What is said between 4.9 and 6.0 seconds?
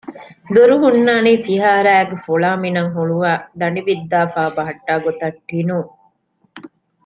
ގޮތަށް ޓިނުން